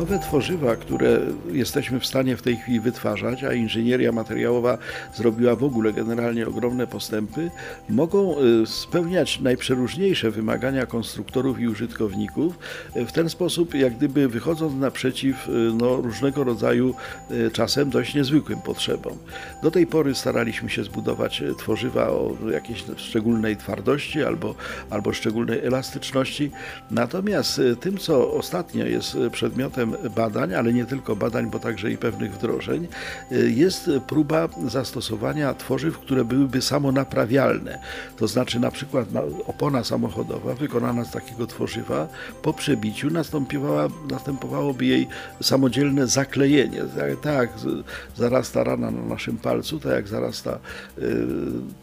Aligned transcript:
Nowe 0.00 0.18
tworzywa, 0.18 0.76
które 0.76 1.18
jesteśmy 1.52 2.00
w 2.00 2.06
stanie 2.06 2.36
w 2.36 2.42
tej 2.42 2.56
chwili 2.56 2.80
wytwarzać, 2.80 3.44
a 3.44 3.52
inżynieria 3.52 4.12
materiałowa 4.12 4.78
zrobiła 5.14 5.56
w 5.56 5.64
ogóle 5.64 5.92
generalnie 5.92 6.48
ogromne 6.48 6.86
postępy, 6.86 7.50
mogą 7.88 8.38
y, 8.38 8.66
spełniać 8.66 9.40
najprzeróżniejsze 9.40 10.30
wymagania 10.30 10.86
konstruktorów 10.86 11.60
i 11.60 11.68
użytkowników 11.68 12.58
y, 12.96 13.06
w 13.06 13.12
ten 13.12 13.28
sposób, 13.28 13.74
jak 13.74 13.96
gdyby 13.96 14.28
wychodząc 14.28 14.74
naprzeciw 14.74 15.48
y, 15.48 15.52
no, 15.74 15.96
różnego 15.96 16.44
rodzaju 16.44 16.94
czasem 17.52 17.90
dość 17.90 18.14
niezwykłym 18.14 18.60
potrzebom. 18.60 19.18
Do 19.62 19.70
tej 19.70 19.86
pory 19.86 20.14
staraliśmy 20.14 20.70
się 20.70 20.84
zbudować 20.84 21.42
tworzywa 21.58 22.08
o 22.08 22.36
jakiejś 22.52 22.84
szczególnej 22.96 23.56
twardości 23.56 24.24
albo, 24.24 24.54
albo 24.90 25.12
szczególnej 25.12 25.64
elastyczności, 25.64 26.50
natomiast 26.90 27.60
tym, 27.80 27.98
co 27.98 28.32
ostatnio 28.32 28.86
jest 28.86 29.16
przedmiotem 29.32 29.89
badań, 30.16 30.54
ale 30.54 30.72
nie 30.72 30.84
tylko 30.84 31.16
badań, 31.16 31.50
bo 31.50 31.58
także 31.58 31.90
i 31.90 31.96
pewnych 31.96 32.32
wdrożeń, 32.32 32.88
y, 33.32 33.50
jest 33.50 33.90
próba 34.06 34.48
zastosowania 34.66 35.54
tworzyw, 35.54 35.98
które 35.98 36.24
byłyby 36.24 36.62
samonaprawialne. 36.62 37.78
To 38.16 38.28
znaczy 38.28 38.60
na 38.60 38.70
przykład 38.70 39.08
opona 39.46 39.84
samochodowa 39.84 40.54
wykonana 40.54 41.04
z 41.04 41.10
takiego 41.10 41.46
tworzywa 41.46 42.08
po 42.42 42.52
przebiciu 42.52 43.08
następowałoby 44.10 44.84
jej 44.84 45.08
samodzielne 45.42 46.06
zaklejenie. 46.06 46.82
Tak, 46.96 47.20
tak 47.20 47.50
zarasta 48.16 48.64
rana 48.64 48.90
na 48.90 49.02
naszym 49.02 49.36
palcu, 49.36 49.78
tak 49.78 49.92
jak 49.92 50.08
zarasta 50.08 50.58
y, 50.98 51.26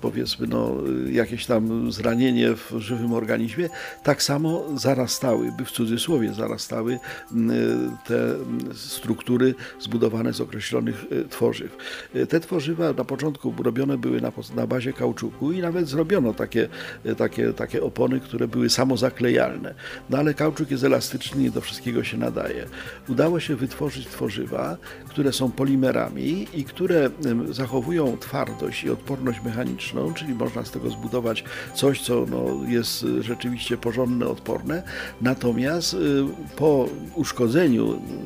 powiedzmy 0.02 0.48
no, 0.48 0.72
jakieś 1.12 1.46
tam 1.46 1.92
zranienie 1.92 2.56
w 2.56 2.74
żywym 2.78 3.14
organizmie, 3.14 3.70
tak 4.04 4.24
samo 4.24 4.64
zarastałyby, 4.76 5.66
w 5.66 5.72
cudzysłowie 5.72 6.34
zarastały 6.34 7.00
te 8.06 8.36
struktury 8.74 9.56
zbudowane 9.80 10.34
z 10.34 10.42
określonych 10.42 11.06
e, 11.12 11.30
tworzyw. 11.30 11.78
E, 12.14 12.26
te 12.26 12.40
tworzywa 12.40 12.94
na 12.94 13.04
początku 13.04 13.54
robione 13.64 13.98
były 13.98 14.22
na, 14.22 14.32
na 14.56 14.68
bazie 14.68 14.94
kauczuku 14.94 15.52
i 15.52 15.60
nawet 15.60 15.88
zrobiono 15.88 16.34
takie, 16.34 16.70
e, 17.06 17.16
takie, 17.16 17.54
takie 17.54 17.84
opony, 17.84 18.20
które 18.20 18.48
były 18.48 18.70
samozaklejalne. 18.70 19.74
No 20.10 20.18
ale 20.18 20.34
kauczuk 20.34 20.72
jest 20.72 20.84
elastyczny 20.84 21.44
i 21.44 21.52
do 21.52 21.62
wszystkiego 21.62 22.04
się 22.04 22.18
nadaje. 22.18 22.66
Udało 23.10 23.40
się 23.40 23.56
wytworzyć 23.56 24.08
tworzywa, 24.08 24.78
które 25.10 25.34
są 25.34 25.52
polimerami 25.52 26.48
i 26.54 26.64
które 26.64 27.10
zachowują 27.50 28.18
twardość 28.18 28.84
i 28.84 28.90
odporność 28.90 29.44
mechaniczną, 29.44 30.14
czyli 30.14 30.34
można 30.34 30.66
z 30.66 30.72
tego 30.72 30.90
zbudować 30.90 31.44
coś, 31.74 32.02
co 32.02 32.26
no, 32.30 32.70
jest 32.70 33.06
rzeczywiście 33.20 33.78
porządne, 33.78 34.28
odporne. 34.28 34.84
Natomiast 35.22 35.96
po 36.56 36.90
uszkodzeniu 37.16 37.77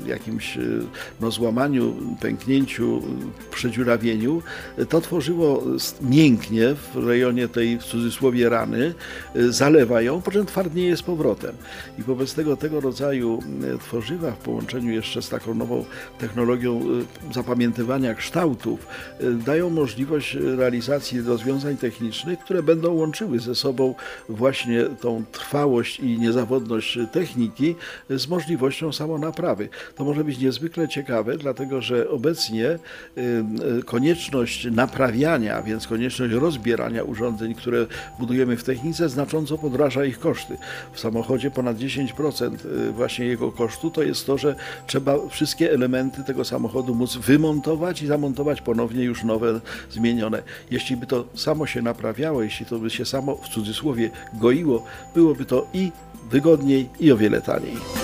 jakimś 0.05 0.57
e, 0.57 0.61
no, 1.21 1.31
złamaniu, 1.31 1.95
pęknięciu, 2.21 3.01
przedziurawieniu, 3.51 4.41
to 4.89 5.01
tworzywo 5.01 5.63
mięknie 6.01 6.75
w 6.75 7.07
rejonie 7.07 7.47
tej 7.47 7.77
w 7.79 7.83
cudzysłowie 7.83 8.49
rany, 8.49 8.93
e, 9.35 9.51
zalewa 9.51 10.01
ją, 10.01 10.21
po 10.21 10.31
czym 10.31 10.45
twardnieje 10.45 10.97
z 10.97 11.01
powrotem. 11.01 11.55
I 11.99 12.01
wobec 12.03 12.33
tego 12.33 12.57
tego 12.57 12.81
rodzaju 12.81 13.39
e, 13.73 13.77
tworzywa 13.77 14.31
w 14.31 14.37
połączeniu 14.37 14.91
jeszcze 14.91 15.21
z 15.21 15.29
taką 15.29 15.53
nową 15.53 15.85
technologią 16.19 16.81
zapamiętywania 17.33 18.15
kształtów 18.15 18.87
dają 19.45 19.69
możliwość 19.69 20.37
realizacji 20.57 21.21
rozwiązań 21.21 21.77
technicznych, 21.77 22.39
które 22.39 22.63
będą 22.63 22.93
łączyły 22.93 23.39
ze 23.39 23.55
sobą 23.55 23.95
właśnie 24.29 24.83
tą 25.01 25.23
trwałość 25.31 25.99
i 25.99 26.19
niezawodność 26.19 26.99
techniki 27.11 27.75
z 28.09 28.27
możliwością 28.27 28.91
samonaprawy. 28.91 29.40
To 29.95 30.03
może 30.03 30.23
być 30.23 30.39
niezwykle 30.39 30.87
ciekawe, 30.87 31.37
dlatego 31.37 31.81
że 31.81 32.09
obecnie 32.09 32.79
y, 33.17 33.83
konieczność 33.85 34.67
naprawiania, 34.71 35.61
więc 35.61 35.87
konieczność 35.87 36.33
rozbierania 36.33 37.03
urządzeń, 37.03 37.55
które 37.55 37.85
budujemy 38.19 38.57
w 38.57 38.63
technice, 38.63 39.09
znacząco 39.09 39.57
podraża 39.57 40.05
ich 40.05 40.19
koszty. 40.19 40.57
W 40.93 40.99
samochodzie 40.99 41.51
ponad 41.51 41.77
10% 41.77 42.65
y, 42.65 42.91
właśnie 42.91 43.25
jego 43.25 43.51
kosztu 43.51 43.91
to 43.91 44.03
jest 44.03 44.25
to, 44.25 44.37
że 44.37 44.55
trzeba 44.87 45.27
wszystkie 45.29 45.71
elementy 45.71 46.23
tego 46.23 46.45
samochodu 46.45 46.95
móc 46.95 47.17
wymontować 47.17 48.01
i 48.01 48.07
zamontować 48.07 48.61
ponownie 48.61 49.03
już 49.03 49.23
nowe, 49.23 49.61
zmienione. 49.91 50.43
Jeśli 50.71 50.97
by 50.97 51.05
to 51.05 51.25
samo 51.35 51.67
się 51.67 51.81
naprawiało, 51.81 52.43
jeśli 52.43 52.65
to 52.65 52.79
by 52.79 52.89
się 52.89 53.05
samo 53.05 53.35
w 53.35 53.49
cudzysłowie 53.49 54.09
goiło, 54.33 54.85
byłoby 55.15 55.45
to 55.45 55.67
i 55.73 55.91
wygodniej 56.29 56.89
i 56.99 57.11
o 57.11 57.17
wiele 57.17 57.41
taniej. 57.41 58.00